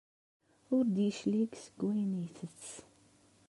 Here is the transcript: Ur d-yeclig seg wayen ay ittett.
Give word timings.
Ur 0.75 0.83
d-yeclig 0.93 1.51
seg 1.63 1.75
wayen 1.83 2.11
ay 2.19 2.25
ittett. 2.27 2.67